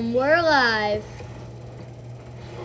And 0.00 0.14
we're 0.14 0.40
live. 0.40 1.04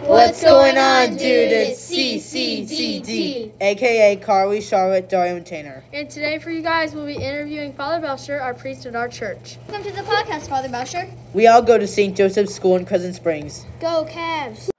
What's 0.04 0.42
going 0.42 0.78
on, 0.78 1.18
dude? 1.18 1.52
It's 1.52 1.92
CCTT, 1.92 3.52
aka 3.60 4.15
Carly, 4.15 4.62
Charlotte, 4.62 5.10
Dario, 5.10 5.36
and 5.36 5.46
Tanner. 5.46 5.84
And 5.92 6.10
today 6.10 6.40
for 6.40 6.50
you 6.50 6.62
guys, 6.62 6.96
we'll 6.96 7.06
be 7.06 7.16
interviewing 7.18 7.74
Father 7.74 8.08
Boelscher, 8.08 8.42
our 8.42 8.54
priest 8.54 8.86
at 8.86 8.96
our 8.96 9.10
church. 9.10 9.58
Welcome 9.68 9.92
to 9.92 9.98
the 9.98 10.04
podcast, 10.04 10.48
Father 10.48 10.70
Boelscher. 10.70 11.12
We 11.34 11.48
all 11.48 11.62
go 11.62 11.78
to 11.78 11.86
St. 11.86 12.16
Joseph's 12.16 12.56
School 12.56 12.78
in 12.78 12.85
Crescent 12.85 13.16
Springs. 13.16 13.65
Go 13.81 14.08
Cavs. 14.10 14.70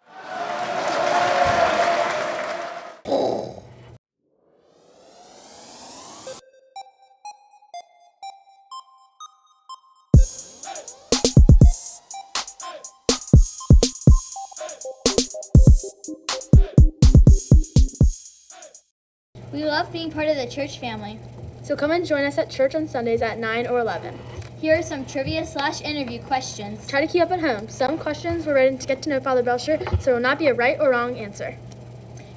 We 19.52 19.64
love 19.64 19.92
being 19.92 20.10
part 20.10 20.28
of 20.28 20.36
the 20.36 20.46
church 20.46 20.78
family. 20.78 21.18
So 21.62 21.76
come 21.76 21.90
and 21.90 22.04
join 22.04 22.24
us 22.24 22.36
at 22.38 22.50
church 22.50 22.74
on 22.74 22.86
Sundays 22.86 23.22
at 23.22 23.38
9 23.38 23.66
or 23.68 23.80
11. 23.80 24.18
Here 24.60 24.78
are 24.78 24.82
some 24.82 25.04
trivia 25.04 25.46
slash 25.46 25.80
interview 25.82 26.20
questions. 26.22 26.86
Try 26.86 27.00
to 27.00 27.10
keep 27.10 27.22
up 27.22 27.30
at 27.30 27.40
home. 27.40 27.68
Some 27.68 27.98
questions 27.98 28.46
we're 28.46 28.54
ready 28.54 28.76
to 28.76 28.86
get 28.86 29.02
to 29.02 29.10
know 29.10 29.20
Father 29.20 29.42
Boelscher, 29.42 30.00
so 30.00 30.10
it 30.10 30.14
will 30.14 30.20
not 30.20 30.38
be 30.38 30.48
a 30.48 30.54
right 30.54 30.78
or 30.80 30.90
wrong 30.90 31.16
answer. 31.16 31.56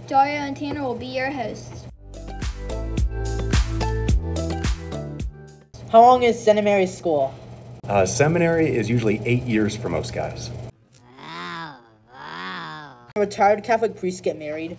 Dario 0.07 0.39
and 0.39 0.55
Tanner 0.55 0.83
will 0.83 0.95
be 0.95 1.07
your 1.07 1.31
hosts. 1.31 1.85
How 5.91 6.01
long 6.01 6.23
is 6.23 6.41
seminary 6.41 6.87
school? 6.87 7.33
Uh, 7.87 8.05
seminary 8.05 8.75
is 8.75 8.89
usually 8.89 9.21
eight 9.25 9.43
years 9.43 9.75
for 9.75 9.89
most 9.89 10.13
guys. 10.13 10.51
Retired 13.19 13.63
Catholic 13.63 13.95
priests 13.97 14.21
get 14.21 14.39
married. 14.39 14.77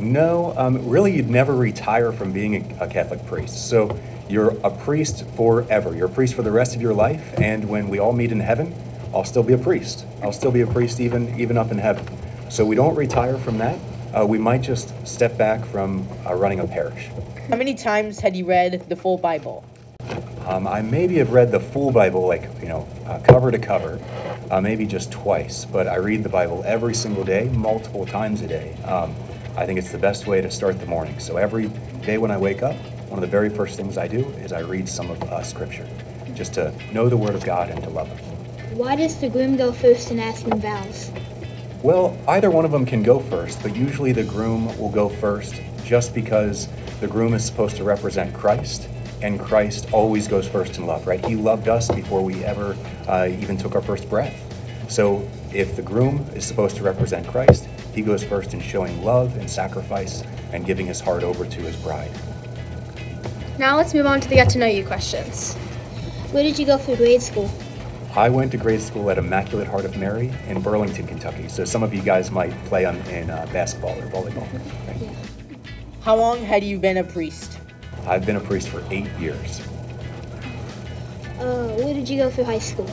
No, 0.00 0.54
um, 0.56 0.88
really, 0.88 1.14
you'd 1.14 1.28
never 1.28 1.54
retire 1.54 2.12
from 2.12 2.32
being 2.32 2.56
a, 2.56 2.84
a 2.84 2.88
Catholic 2.88 3.24
priest. 3.26 3.68
So 3.68 3.98
you're 4.28 4.50
a 4.64 4.70
priest 4.70 5.26
forever. 5.36 5.94
You're 5.94 6.06
a 6.06 6.10
priest 6.10 6.34
for 6.34 6.42
the 6.42 6.50
rest 6.50 6.74
of 6.74 6.80
your 6.80 6.94
life. 6.94 7.38
And 7.38 7.68
when 7.68 7.88
we 7.88 7.98
all 7.98 8.12
meet 8.12 8.32
in 8.32 8.40
heaven, 8.40 8.74
I'll 9.12 9.24
still 9.24 9.42
be 9.42 9.52
a 9.52 9.58
priest. 9.58 10.06
I'll 10.22 10.32
still 10.32 10.50
be 10.50 10.62
a 10.62 10.66
priest 10.66 11.00
even 11.00 11.38
even 11.38 11.58
up 11.58 11.70
in 11.70 11.78
heaven. 11.78 12.06
So 12.50 12.64
we 12.64 12.74
don't 12.74 12.94
retire 12.94 13.36
from 13.36 13.58
that. 13.58 13.78
Uh, 14.14 14.24
we 14.26 14.38
might 14.38 14.62
just 14.62 14.94
step 15.06 15.36
back 15.36 15.64
from 15.66 16.08
uh, 16.26 16.34
running 16.34 16.60
a 16.60 16.66
parish. 16.66 17.08
How 17.50 17.56
many 17.56 17.74
times 17.74 18.20
had 18.20 18.34
you 18.34 18.46
read 18.46 18.88
the 18.88 18.96
full 18.96 19.18
Bible? 19.18 19.64
Um, 20.48 20.66
I 20.66 20.80
maybe 20.80 21.18
have 21.18 21.32
read 21.32 21.52
the 21.52 21.60
full 21.60 21.92
Bible, 21.92 22.26
like, 22.26 22.48
you 22.62 22.68
know, 22.68 22.88
uh, 23.04 23.18
cover 23.18 23.50
to 23.50 23.58
cover, 23.58 24.00
uh, 24.50 24.62
maybe 24.62 24.86
just 24.86 25.12
twice, 25.12 25.66
but 25.66 25.86
I 25.86 25.96
read 25.96 26.22
the 26.22 26.30
Bible 26.30 26.62
every 26.64 26.94
single 26.94 27.22
day, 27.22 27.50
multiple 27.52 28.06
times 28.06 28.40
a 28.40 28.48
day. 28.48 28.72
Um, 28.84 29.14
I 29.58 29.66
think 29.66 29.78
it's 29.78 29.92
the 29.92 29.98
best 29.98 30.26
way 30.26 30.40
to 30.40 30.50
start 30.50 30.80
the 30.80 30.86
morning. 30.86 31.18
So 31.18 31.36
every 31.36 31.68
day 32.00 32.16
when 32.16 32.30
I 32.30 32.38
wake 32.38 32.62
up, 32.62 32.76
one 33.10 33.18
of 33.18 33.20
the 33.20 33.30
very 33.30 33.50
first 33.50 33.76
things 33.76 33.98
I 33.98 34.08
do 34.08 34.26
is 34.40 34.54
I 34.54 34.60
read 34.60 34.88
some 34.88 35.10
of 35.10 35.22
uh, 35.24 35.42
Scripture, 35.42 35.86
just 36.34 36.54
to 36.54 36.72
know 36.94 37.10
the 37.10 37.16
Word 37.18 37.34
of 37.34 37.44
God 37.44 37.68
and 37.68 37.82
to 37.82 37.90
love 37.90 38.08
Him. 38.08 38.18
Why 38.74 38.96
does 38.96 39.20
the 39.20 39.28
groom 39.28 39.58
go 39.58 39.70
first 39.70 40.10
in 40.10 40.18
asking 40.18 40.60
vows? 40.60 41.12
Well, 41.82 42.16
either 42.26 42.50
one 42.50 42.64
of 42.64 42.70
them 42.70 42.86
can 42.86 43.02
go 43.02 43.20
first, 43.20 43.62
but 43.62 43.76
usually 43.76 44.12
the 44.12 44.24
groom 44.24 44.66
will 44.78 44.90
go 44.90 45.10
first 45.10 45.60
just 45.84 46.14
because 46.14 46.68
the 47.00 47.06
groom 47.06 47.34
is 47.34 47.44
supposed 47.44 47.76
to 47.76 47.84
represent 47.84 48.32
Christ, 48.32 48.88
and 49.22 49.40
Christ 49.40 49.88
always 49.92 50.28
goes 50.28 50.48
first 50.48 50.78
in 50.78 50.86
love, 50.86 51.06
right? 51.06 51.24
He 51.24 51.36
loved 51.36 51.68
us 51.68 51.90
before 51.90 52.22
we 52.22 52.44
ever 52.44 52.76
uh, 53.06 53.28
even 53.40 53.56
took 53.56 53.74
our 53.74 53.82
first 53.82 54.08
breath. 54.08 54.34
So 54.88 55.28
if 55.52 55.76
the 55.76 55.82
groom 55.82 56.26
is 56.34 56.44
supposed 56.44 56.76
to 56.76 56.82
represent 56.82 57.26
Christ, 57.26 57.68
he 57.94 58.02
goes 58.02 58.22
first 58.22 58.54
in 58.54 58.60
showing 58.60 59.02
love 59.02 59.36
and 59.36 59.50
sacrifice 59.50 60.22
and 60.52 60.64
giving 60.64 60.86
his 60.86 61.00
heart 61.00 61.22
over 61.22 61.44
to 61.44 61.60
his 61.60 61.76
bride. 61.76 62.10
Now 63.58 63.76
let's 63.76 63.92
move 63.92 64.06
on 64.06 64.20
to 64.20 64.28
the 64.28 64.36
get 64.36 64.48
to 64.50 64.58
know 64.58 64.66
you 64.66 64.84
questions. 64.84 65.54
Where 66.30 66.42
did 66.42 66.58
you 66.58 66.66
go 66.66 66.78
for 66.78 66.96
grade 66.96 67.22
school? 67.22 67.50
I 68.14 68.28
went 68.28 68.52
to 68.52 68.58
grade 68.58 68.80
school 68.80 69.10
at 69.10 69.18
Immaculate 69.18 69.66
Heart 69.66 69.84
of 69.84 69.96
Mary 69.96 70.32
in 70.46 70.60
Burlington, 70.60 71.06
Kentucky. 71.06 71.48
So 71.48 71.64
some 71.64 71.82
of 71.82 71.92
you 71.92 72.00
guys 72.00 72.30
might 72.30 72.52
play 72.64 72.84
on, 72.84 72.96
in 73.08 73.30
uh, 73.30 73.48
basketball 73.52 73.98
or 73.98 74.06
volleyball. 74.08 74.46
right? 74.86 75.16
How 76.02 76.16
long 76.16 76.42
had 76.42 76.64
you 76.64 76.78
been 76.78 76.96
a 76.98 77.04
priest? 77.04 77.58
I've 78.06 78.24
been 78.24 78.36
a 78.36 78.40
priest 78.40 78.68
for 78.68 78.82
eight 78.90 79.10
years. 79.18 79.60
Uh, 81.38 81.68
where 81.76 81.94
did 81.94 82.08
you 82.08 82.18
go 82.18 82.30
for 82.30 82.44
high 82.44 82.58
school? 82.58 82.90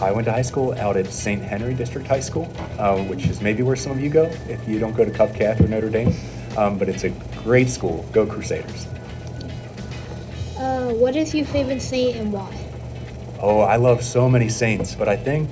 I 0.00 0.10
went 0.10 0.26
to 0.26 0.32
high 0.32 0.42
school 0.42 0.74
out 0.74 0.96
at 0.96 1.06
St. 1.06 1.40
Henry 1.40 1.72
District 1.72 2.06
High 2.06 2.20
School, 2.20 2.52
uh, 2.78 3.02
which 3.04 3.26
is 3.26 3.40
maybe 3.40 3.62
where 3.62 3.76
some 3.76 3.92
of 3.92 4.00
you 4.00 4.10
go 4.10 4.24
if 4.48 4.68
you 4.68 4.78
don't 4.78 4.94
go 4.94 5.04
to 5.04 5.10
Cov 5.10 5.32
Cath 5.34 5.60
or 5.60 5.68
Notre 5.68 5.88
Dame. 5.88 6.12
Um, 6.56 6.78
but 6.78 6.88
it's 6.88 7.04
a 7.04 7.10
great 7.42 7.68
school. 7.68 8.04
Go 8.12 8.26
Crusaders. 8.26 8.86
Uh, 10.58 10.92
what 10.94 11.16
is 11.16 11.34
your 11.34 11.46
favorite 11.46 11.80
saint 11.80 12.16
and 12.16 12.32
why? 12.32 12.54
Oh, 13.40 13.60
I 13.60 13.76
love 13.76 14.02
so 14.02 14.28
many 14.28 14.48
saints, 14.48 14.94
but 14.94 15.08
I 15.08 15.16
think 15.16 15.50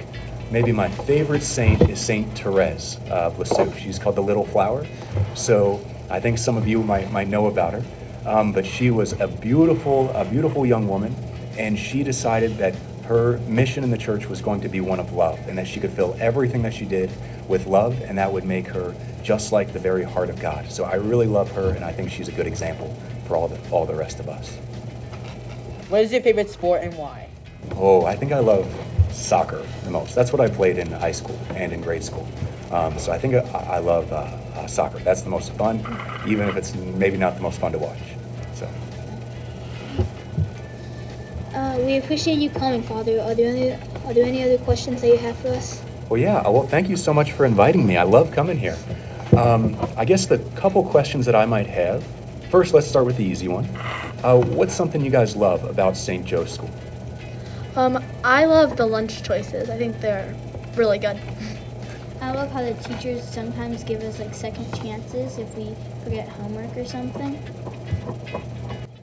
maybe 0.51 0.73
my 0.73 0.89
favorite 0.89 1.43
saint 1.43 1.89
is 1.89 2.01
Saint 2.01 2.39
Therese 2.39 2.99
of 3.11 3.39
Lisieux. 3.39 3.73
She's 3.79 3.99
called 3.99 4.17
the 4.17 4.23
Little 4.23 4.47
Flower. 4.47 4.87
So 5.35 5.85
I 6.11 6.21
think 6.21 6.39
some 6.39 6.57
of 6.57 6.69
you 6.69 6.83
might, 6.83 7.11
might 7.11 7.29
know 7.29 7.47
about 7.47 7.73
her. 7.75 7.83
Um, 8.25 8.53
but 8.53 8.65
she 8.65 8.91
was 8.91 9.13
a 9.15 9.29
beautiful, 9.29 10.11
a 10.11 10.25
beautiful 10.25 10.65
young 10.65 10.87
woman, 10.87 11.15
and 11.59 11.79
she 11.79 12.03
decided 12.03 12.57
that 12.59 12.75
her 13.05 13.39
mission 13.49 13.83
in 13.83 13.91
the 13.91 13.99
church 13.99 14.27
was 14.27 14.41
going 14.41 14.61
to 14.61 14.69
be 14.69 14.81
one 14.81 15.01
of 15.01 15.13
love, 15.13 15.39
and 15.49 15.59
that 15.59 15.67
she 15.67 15.81
could 15.81 15.91
fill 15.91 16.17
everything 16.21 16.63
that 16.63 16.73
she 16.73 16.85
did 16.85 17.11
with 17.49 17.67
love, 17.67 18.01
and 18.03 18.17
that 18.19 18.33
would 18.33 18.45
make 18.45 18.69
her 18.69 18.95
just 19.23 19.53
like 19.53 19.73
the 19.73 19.79
very 19.79 20.05
heart 20.05 20.31
of 20.31 20.41
God. 20.41 20.71
So 20.71 20.85
I 20.85 20.95
really 20.95 21.27
love 21.27 21.51
her, 21.53 21.71
and 21.71 21.85
I 21.85 21.93
think 21.93 22.11
she's 22.11 22.29
a 22.29 22.33
good 22.33 22.47
example 22.47 22.97
for 23.27 23.37
all 23.37 23.49
the 23.49 23.59
all 23.71 23.87
the 23.87 23.95
rest 23.95 24.21
of 24.21 24.29
us. 24.29 24.57
What 25.89 26.03
is 26.03 26.13
your 26.13 26.23
favorite 26.23 26.49
sport 26.49 26.83
and 26.83 26.97
why? 26.97 27.29
Oh, 27.77 28.05
I 28.07 28.17
think 28.17 28.33
I 28.33 28.39
love 28.39 28.73
soccer 29.11 29.63
the 29.85 29.91
most. 29.91 30.15
That's 30.15 30.33
what 30.33 30.41
I 30.41 30.49
played 30.49 30.79
in 30.79 30.91
high 30.91 31.13
school 31.13 31.39
and 31.55 31.73
in 31.73 31.81
grade 31.83 32.03
school. 32.03 32.27
Um, 32.73 32.99
so 32.99 33.13
I 33.13 33.19
think 33.19 33.35
I, 33.35 33.41
I 33.77 33.79
love 33.79 34.11
uh, 34.13 34.17
uh, 34.57 34.67
soccer. 34.67 34.99
That's 35.01 35.23
the 35.23 35.29
most 35.31 35.53
fun, 35.53 35.79
even 36.27 36.49
if 36.49 36.57
it's 36.57 36.75
maybe 36.75 37.19
not 37.19 37.37
the 37.37 37.43
most 37.43 37.61
fun 37.61 37.73
to 37.73 37.79
watch. 37.79 37.99
So 38.55 38.69
Uh, 41.55 41.77
we 41.85 41.99
appreciate 41.99 42.39
you 42.39 42.49
coming, 42.49 42.83
Father. 42.83 43.21
Are 43.21 43.35
there 43.35 43.51
any 43.55 43.73
Are 44.07 44.15
there 44.15 44.25
any 44.25 44.43
other 44.43 44.57
questions 44.59 45.03
that 45.03 45.09
you 45.09 45.19
have 45.19 45.37
for 45.37 45.49
us? 45.49 45.83
Well, 46.09 46.19
yeah. 46.19 46.49
Well, 46.49 46.67
thank 46.67 46.89
you 46.89 46.97
so 46.97 47.13
much 47.13 47.33
for 47.33 47.45
inviting 47.45 47.87
me. 47.87 47.97
I 47.99 48.05
love 48.05 48.31
coming 48.33 48.59
here. 48.59 48.77
Um, 49.37 49.77
I 49.97 50.05
guess 50.05 50.27
the 50.27 50.39
couple 50.57 50.83
questions 50.85 51.27
that 51.27 51.35
I 51.35 51.45
might 51.47 51.67
have. 51.67 52.05
First, 52.51 52.75
let's 52.75 52.87
start 52.87 53.07
with 53.07 53.17
the 53.17 53.25
easy 53.25 53.49
one. 53.49 53.67
Uh, 54.23 54.37
what's 54.39 54.75
something 54.75 55.03
you 55.05 55.11
guys 55.11 55.37
love 55.37 55.65
about 55.65 55.97
St. 55.97 56.25
Joe's 56.25 56.53
School? 56.53 56.71
Um, 57.77 58.03
I 58.25 58.45
love 58.45 58.77
the 58.77 58.85
lunch 58.87 59.23
choices. 59.23 59.71
I 59.71 59.79
think 59.79 60.01
they're 60.01 60.35
really 60.75 60.99
good. 60.99 61.19
I 62.23 62.31
love 62.31 62.53
how 62.53 62.63
the 62.63 62.75
teachers 62.75 63.25
sometimes 63.25 63.83
give 63.83 64.01
us 64.03 64.21
like 64.21 64.33
second 64.33 64.73
chances 64.77 65.39
if 65.39 65.53
we 65.57 65.75
forget 66.05 66.29
homework 66.29 66.77
or 66.77 66.85
something. 66.85 67.37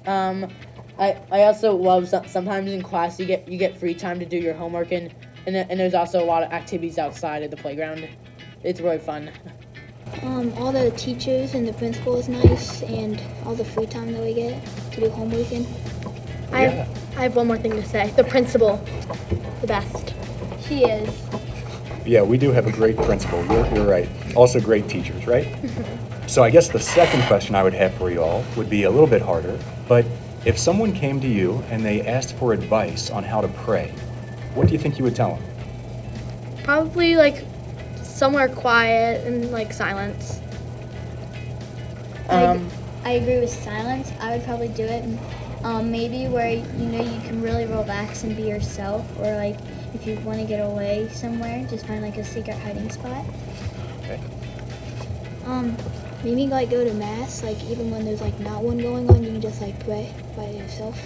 Um, 0.07 0.49
I, 0.97 1.17
I 1.29 1.43
also 1.43 1.75
love 1.75 2.07
sometimes 2.07 2.71
in 2.71 2.81
class 2.81 3.19
you 3.19 3.25
get 3.25 3.45
you 3.45 3.57
get 3.57 3.77
free 3.77 3.93
time 3.93 4.19
to 4.19 4.25
do 4.25 4.37
your 4.37 4.53
homework 4.53 4.93
and 4.93 5.13
and, 5.45 5.55
and 5.57 5.77
there's 5.77 5.93
also 5.93 6.23
a 6.23 6.25
lot 6.25 6.43
of 6.43 6.53
activities 6.53 6.97
outside 6.97 7.43
of 7.43 7.51
the 7.51 7.57
playground. 7.57 8.07
It's 8.63 8.79
really 8.79 8.99
fun. 8.99 9.31
Um, 10.23 10.53
all 10.53 10.71
the 10.71 10.91
teachers 10.91 11.53
and 11.55 11.67
the 11.67 11.73
principal 11.73 12.17
is 12.17 12.29
nice, 12.29 12.83
and 12.83 13.21
all 13.45 13.53
the 13.53 13.65
free 13.65 13.85
time 13.85 14.13
that 14.13 14.21
we 14.21 14.33
get 14.33 14.65
to 14.93 15.01
do 15.01 15.09
homework 15.09 15.51
in. 15.51 15.67
I 16.53 16.61
have, 16.61 17.17
I 17.17 17.23
have 17.23 17.35
one 17.35 17.47
more 17.47 17.57
thing 17.57 17.71
to 17.73 17.85
say. 17.85 18.11
The 18.11 18.23
principal, 18.23 18.77
the 19.59 19.67
best. 19.67 20.13
She 20.67 20.85
is. 20.85 21.09
Yeah, 22.09 22.23
we 22.23 22.39
do 22.39 22.51
have 22.51 22.65
a 22.65 22.71
great 22.71 22.97
principal. 22.97 23.45
You're, 23.45 23.67
you're 23.71 23.87
right. 23.87 24.09
Also, 24.35 24.59
great 24.59 24.89
teachers, 24.89 25.27
right? 25.27 25.47
so, 26.27 26.43
I 26.43 26.49
guess 26.49 26.67
the 26.67 26.79
second 26.79 27.21
question 27.25 27.53
I 27.53 27.61
would 27.61 27.75
have 27.75 27.93
for 27.93 28.09
you 28.09 28.23
all 28.23 28.43
would 28.57 28.67
be 28.67 28.85
a 28.85 28.89
little 28.89 29.05
bit 29.05 29.21
harder. 29.21 29.59
But 29.87 30.07
if 30.43 30.57
someone 30.57 30.91
came 30.91 31.21
to 31.21 31.27
you 31.27 31.63
and 31.69 31.85
they 31.85 32.01
asked 32.01 32.35
for 32.37 32.51
advice 32.51 33.11
on 33.11 33.23
how 33.23 33.41
to 33.41 33.47
pray, 33.47 33.93
what 34.55 34.65
do 34.65 34.73
you 34.73 34.79
think 34.79 34.97
you 34.97 35.03
would 35.03 35.15
tell 35.15 35.35
them? 35.35 35.43
Probably 36.63 37.15
like 37.15 37.45
somewhere 38.01 38.49
quiet 38.49 39.27
and 39.27 39.51
like 39.51 39.71
silence. 39.71 40.39
Um, 42.29 42.67
I 43.03 43.11
agree 43.11 43.39
with 43.39 43.51
silence. 43.51 44.11
I 44.19 44.35
would 44.35 44.43
probably 44.45 44.69
do 44.69 44.83
it. 44.83 45.05
Um, 45.63 45.91
maybe 45.91 46.27
where 46.27 46.51
you 46.51 46.85
know 46.85 47.03
you 47.03 47.19
can 47.21 47.41
really 47.41 47.65
relax 47.65 48.23
and 48.23 48.35
be 48.35 48.43
yourself, 48.43 49.05
or 49.19 49.35
like 49.35 49.57
if 49.93 50.07
you 50.07 50.15
want 50.19 50.39
to 50.39 50.45
get 50.45 50.59
away 50.59 51.09
somewhere, 51.11 51.65
just 51.69 51.85
find 51.85 52.01
like 52.01 52.17
a 52.17 52.23
secret 52.23 52.57
hiding 52.57 52.89
spot. 52.89 53.25
Okay. 54.03 54.21
Um, 55.45 55.75
maybe 56.23 56.47
like 56.47 56.69
go 56.69 56.83
to 56.83 56.93
mass, 56.93 57.43
like 57.43 57.61
even 57.65 57.91
when 57.91 58.05
there's 58.05 58.21
like 58.21 58.39
not 58.39 58.63
one 58.63 58.77
going 58.77 59.09
on, 59.09 59.23
you 59.23 59.31
can 59.31 59.41
just 59.41 59.61
like 59.61 59.77
pray 59.83 60.13
by 60.35 60.49
yourself. 60.49 60.97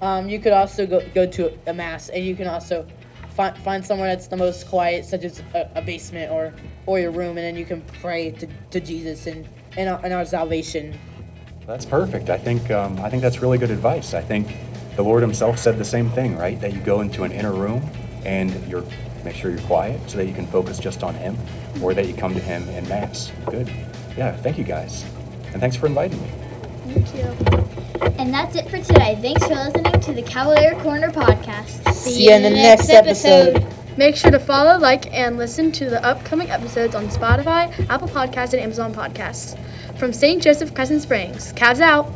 Um, 0.00 0.28
you 0.28 0.40
could 0.40 0.52
also 0.52 0.86
go, 0.86 1.00
go 1.14 1.26
to 1.26 1.56
a 1.66 1.72
mass, 1.72 2.08
and 2.08 2.24
you 2.24 2.34
can 2.36 2.46
also 2.46 2.86
find 3.30 3.56
find 3.58 3.84
somewhere 3.84 4.08
that's 4.08 4.26
the 4.26 4.36
most 4.36 4.68
quiet, 4.68 5.04
such 5.04 5.24
as 5.24 5.42
a, 5.54 5.70
a 5.76 5.82
basement 5.82 6.30
or 6.30 6.54
or 6.86 6.98
your 6.98 7.10
room, 7.10 7.38
and 7.38 7.38
then 7.38 7.56
you 7.56 7.64
can 7.64 7.82
pray 8.00 8.30
to, 8.32 8.46
to 8.70 8.80
Jesus 8.80 9.26
and 9.26 9.48
and 9.76 9.88
our, 9.88 10.00
and 10.04 10.12
our 10.12 10.24
salvation. 10.24 10.98
That's 11.66 11.84
perfect. 11.84 12.28
I 12.30 12.38
think 12.38 12.70
um, 12.70 12.98
I 13.00 13.08
think 13.08 13.22
that's 13.22 13.40
really 13.40 13.58
good 13.58 13.70
advice. 13.70 14.14
I 14.14 14.20
think 14.20 14.56
the 14.96 15.02
Lord 15.02 15.22
Himself 15.22 15.58
said 15.58 15.78
the 15.78 15.84
same 15.84 16.10
thing, 16.10 16.36
right? 16.36 16.60
That 16.60 16.72
you 16.72 16.80
go 16.80 17.00
into 17.00 17.22
an 17.24 17.32
inner 17.32 17.52
room 17.52 17.88
and 18.24 18.52
you're 18.68 18.84
make 19.24 19.36
sure 19.36 19.50
you're 19.50 19.60
quiet 19.62 20.00
so 20.10 20.16
that 20.16 20.26
you 20.26 20.34
can 20.34 20.46
focus 20.46 20.78
just 20.78 21.02
on 21.02 21.14
Him, 21.14 21.36
or 21.80 21.94
that 21.94 22.06
you 22.06 22.14
come 22.14 22.34
to 22.34 22.40
Him 22.40 22.68
in 22.70 22.86
Mass. 22.88 23.30
Good. 23.46 23.70
Yeah. 24.16 24.36
Thank 24.36 24.58
you 24.58 24.64
guys, 24.64 25.04
and 25.52 25.60
thanks 25.60 25.76
for 25.76 25.86
inviting 25.86 26.20
me. 26.20 26.30
Thank 26.88 27.14
you. 27.14 27.62
And 28.18 28.34
that's 28.34 28.56
it 28.56 28.68
for 28.68 28.78
today. 28.78 29.16
Thanks 29.20 29.44
for 29.46 29.54
listening 29.54 30.00
to 30.00 30.12
the 30.12 30.22
Cavalier 30.22 30.74
Corner 30.80 31.10
podcast. 31.10 31.92
See 31.94 32.26
you 32.26 32.32
in 32.32 32.42
the 32.42 32.50
next 32.50 32.90
episode. 32.90 33.64
Make 33.96 34.16
sure 34.16 34.30
to 34.30 34.38
follow, 34.38 34.78
like, 34.78 35.12
and 35.12 35.36
listen 35.36 35.70
to 35.72 35.90
the 35.90 36.02
upcoming 36.02 36.50
episodes 36.50 36.94
on 36.94 37.08
Spotify, 37.08 37.70
Apple 37.90 38.08
Podcasts, 38.08 38.54
and 38.54 38.62
Amazon 38.62 38.94
Podcasts. 38.94 39.58
From 39.98 40.14
St. 40.14 40.42
Joseph 40.42 40.74
Crescent 40.74 41.02
Springs, 41.02 41.52
Cavs 41.52 41.80
out! 41.80 42.10